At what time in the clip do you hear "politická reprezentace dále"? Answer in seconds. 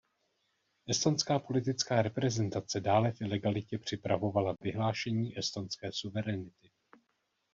1.39-3.11